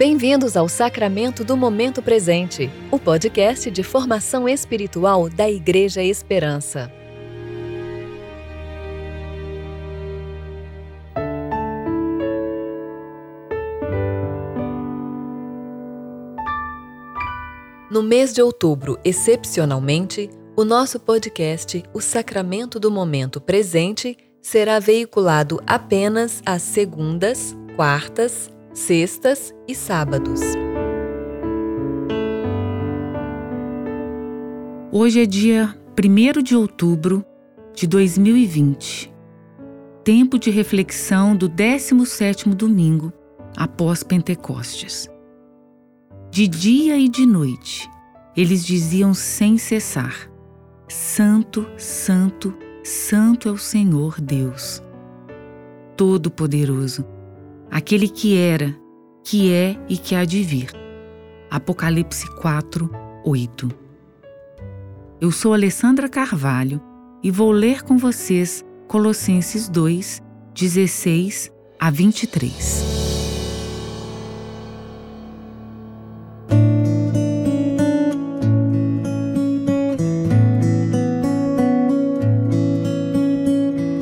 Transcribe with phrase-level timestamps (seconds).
[0.00, 6.90] Bem-vindos ao Sacramento do Momento Presente, o podcast de formação espiritual da Igreja Esperança.
[17.90, 25.60] No mês de outubro, excepcionalmente, o nosso podcast, O Sacramento do Momento Presente, será veiculado
[25.66, 30.40] apenas às segundas, quartas, sextas e sábados.
[34.92, 37.24] Hoje é dia 1 de outubro
[37.74, 39.12] de 2020,
[40.04, 43.12] tempo de reflexão do 17º domingo
[43.56, 45.08] após Pentecostes.
[46.30, 47.90] De dia e de noite,
[48.36, 50.30] eles diziam sem cessar:
[50.88, 54.82] Santo, Santo, Santo é o Senhor Deus,
[55.96, 57.19] Todo-Poderoso
[57.70, 58.76] aquele que era,
[59.24, 60.70] que é e que há de vir.
[61.50, 62.90] Apocalipse 4,
[63.24, 63.68] 8.
[65.20, 66.80] Eu sou Alessandra Carvalho
[67.22, 70.22] e vou ler com vocês Colossenses 2,
[70.54, 72.84] 16 a 23.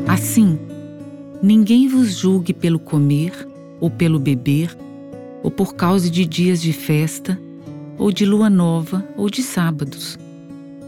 [0.07, 0.59] Assim,
[1.43, 3.48] ninguém vos julgue pelo comer
[3.81, 4.77] ou pelo beber,
[5.43, 7.39] ou por causa de dias de festa,
[7.97, 10.19] ou de lua nova, ou de sábados,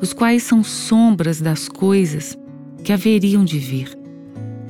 [0.00, 2.38] os quais são sombras das coisas
[2.84, 3.96] que haveriam de vir,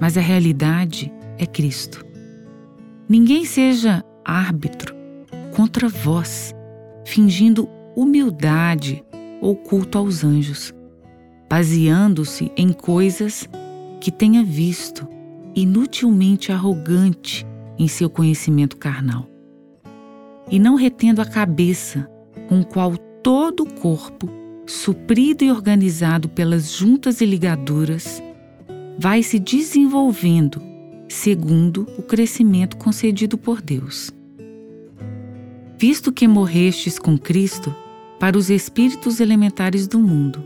[0.01, 2.05] mas a realidade é Cristo.
[3.09, 4.95] Ninguém seja árbitro
[5.55, 6.55] contra vós,
[7.05, 9.05] fingindo humildade
[9.41, 10.73] ou culto aos anjos,
[11.49, 13.49] baseando-se em coisas
[14.01, 15.07] que tenha visto,
[15.55, 17.47] inutilmente arrogante
[17.81, 19.27] em seu conhecimento carnal,
[20.51, 22.07] e não retendo a cabeça,
[22.47, 24.29] com qual todo o corpo,
[24.67, 28.23] suprido e organizado pelas juntas e ligaduras,
[28.99, 30.61] vai se desenvolvendo
[31.09, 34.13] segundo o crescimento concedido por Deus.
[35.79, 37.75] Visto que morrestes com Cristo
[38.19, 40.45] para os espíritos elementares do mundo,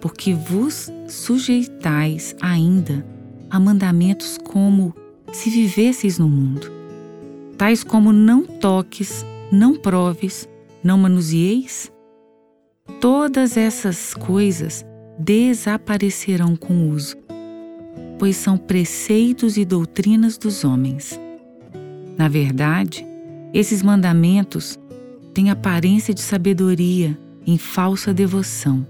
[0.00, 3.06] porque vos sujeitais ainda
[3.50, 4.94] a mandamentos como
[5.32, 6.70] se vivesseis no mundo,
[7.56, 10.46] tais como não toques, não proves,
[10.84, 11.90] não manusieis?
[13.00, 14.84] Todas essas coisas
[15.18, 17.16] desaparecerão com o uso,
[18.18, 21.18] pois são preceitos e doutrinas dos homens.
[22.16, 23.06] Na verdade,
[23.54, 24.78] esses mandamentos
[25.32, 28.86] têm aparência de sabedoria em falsa devoção,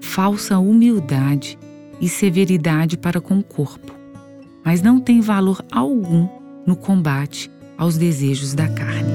[0.00, 1.58] falsa humildade
[2.00, 4.03] e severidade para com o corpo
[4.64, 6.26] mas não tem valor algum
[6.66, 9.12] no combate aos desejos da carne.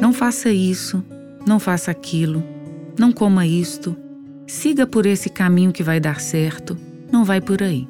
[0.00, 1.04] Não faça isso,
[1.46, 2.42] não faça aquilo,
[2.98, 3.96] não coma isto,
[4.46, 6.78] siga por esse caminho que vai dar certo,
[7.10, 7.88] não vai por aí.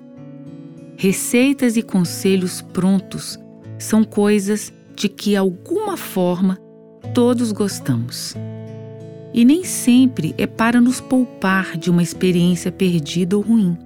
[0.97, 3.39] Receitas e conselhos prontos
[3.79, 6.59] são coisas de que, alguma forma,
[7.13, 8.35] todos gostamos
[9.37, 13.77] e nem sempre é para nos poupar de uma experiência perdida ou ruim,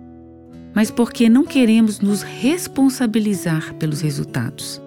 [0.73, 4.81] mas porque não queremos nos responsabilizar pelos resultados.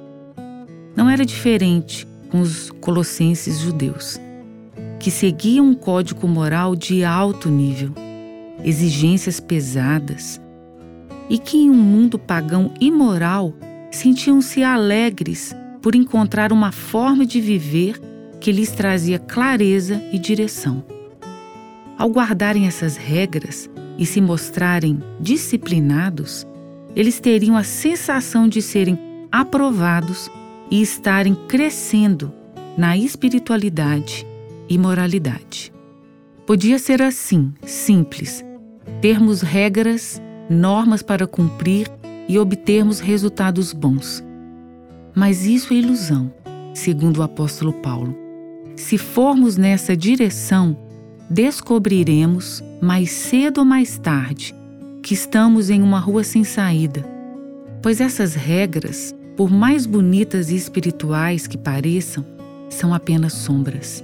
[0.96, 4.18] Não era diferente com os colossenses judeus,
[5.02, 7.92] que seguiam um código moral de alto nível,
[8.64, 10.40] exigências pesadas,
[11.30, 13.54] e que em um mundo pagão imoral
[13.92, 18.00] sentiam-se alegres por encontrar uma forma de viver
[18.44, 20.84] que lhes trazia clareza e direção.
[21.98, 26.46] Ao guardarem essas regras e se mostrarem disciplinados,
[26.94, 29.00] eles teriam a sensação de serem
[29.32, 30.30] aprovados
[30.70, 32.34] e estarem crescendo
[32.78, 34.28] na espiritualidade
[34.68, 35.72] e moralidade.
[36.46, 38.44] Podia ser assim, simples,
[39.00, 41.90] termos regras, normas para cumprir
[42.28, 44.22] e obtermos resultados bons.
[45.16, 46.34] Mas isso é ilusão,
[46.74, 48.23] segundo o apóstolo Paulo.
[48.76, 50.78] Se formos nessa direção,
[51.30, 54.54] descobriremos, mais cedo ou mais tarde,
[55.02, 57.06] que estamos em uma rua sem saída,
[57.82, 62.26] pois essas regras, por mais bonitas e espirituais que pareçam,
[62.70, 64.04] são apenas sombras.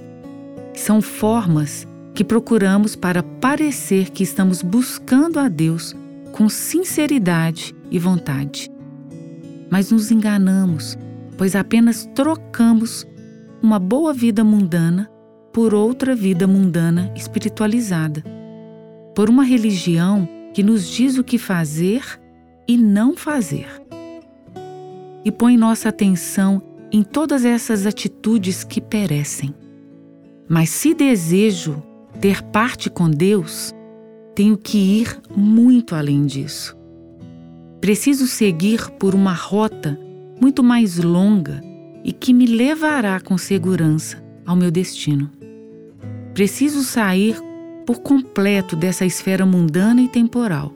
[0.74, 5.94] São formas que procuramos para parecer que estamos buscando a Deus
[6.32, 8.70] com sinceridade e vontade.
[9.70, 10.96] Mas nos enganamos,
[11.36, 13.06] pois apenas trocamos
[13.62, 15.10] uma boa vida mundana
[15.52, 18.24] por outra vida mundana espiritualizada,
[19.14, 22.02] por uma religião que nos diz o que fazer
[22.66, 23.68] e não fazer.
[25.22, 29.54] e põe nossa atenção em todas essas atitudes que perecem.
[30.48, 31.82] Mas se desejo
[32.20, 33.74] ter parte com Deus,
[34.34, 36.74] tenho que ir muito além disso.
[37.82, 39.98] Preciso seguir por uma rota
[40.40, 41.60] muito mais longa
[42.04, 45.30] e que me levará com segurança ao meu destino.
[46.34, 47.36] Preciso sair
[47.86, 50.72] por completo dessa esfera mundana e temporal,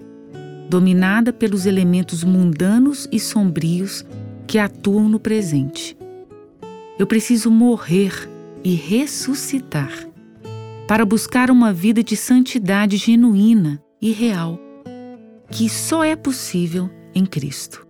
[0.68, 4.04] dominada pelos elementos mundanos e sombrios
[4.46, 5.96] que atuam no presente.
[6.98, 8.12] Eu preciso morrer
[8.62, 9.92] e ressuscitar
[10.86, 14.58] para buscar uma vida de santidade genuína e real,
[15.50, 17.86] que só é possível em Cristo.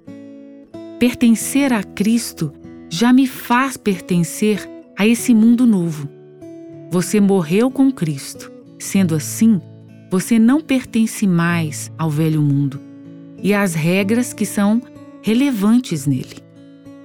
[0.99, 2.53] Pertencer a Cristo
[2.97, 6.09] já me faz pertencer a esse mundo novo.
[6.93, 8.53] Você morreu com Cristo.
[8.79, 9.61] Sendo assim,
[10.09, 12.81] você não pertence mais ao velho mundo
[13.43, 14.81] e às regras que são
[15.23, 16.37] relevantes nele.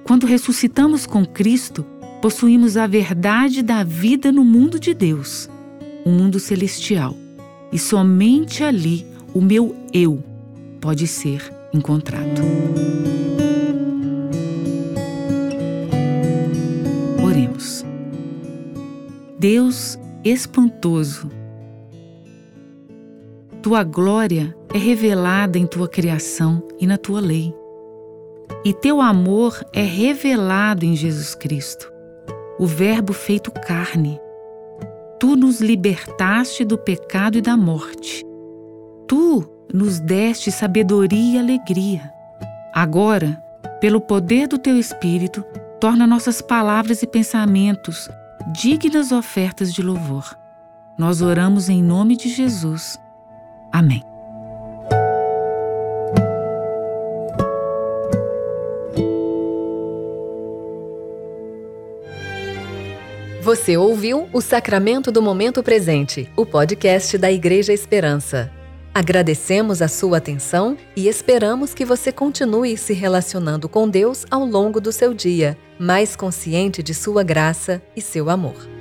[0.04, 1.84] Quando ressuscitamos com Cristo,
[2.22, 5.50] possuímos a verdade da vida no mundo de Deus,
[6.04, 7.16] o um mundo celestial.
[7.72, 9.04] E somente ali
[9.34, 10.22] o meu eu
[10.80, 12.42] pode ser encontrado.
[19.40, 21.30] Deus espantoso,
[23.62, 27.50] tua glória é revelada em tua criação e na tua lei.
[28.66, 31.90] E teu amor é revelado em Jesus Cristo,
[32.58, 34.20] o Verbo feito carne.
[35.18, 38.22] Tu nos libertaste do pecado e da morte.
[39.08, 42.12] Tu nos deste sabedoria e alegria.
[42.74, 43.42] Agora,
[43.80, 45.42] pelo poder do teu Espírito,
[45.80, 48.06] torna nossas palavras e pensamentos
[48.52, 50.36] dignas ofertas de louvor.
[50.98, 53.00] Nós oramos em nome de Jesus.
[53.72, 54.02] Amém.
[63.42, 68.50] Você ouviu o Sacramento do Momento Presente, o podcast da Igreja Esperança.
[68.92, 74.80] Agradecemos a sua atenção e esperamos que você continue se relacionando com Deus ao longo
[74.80, 78.79] do seu dia, mais consciente de sua graça e seu amor.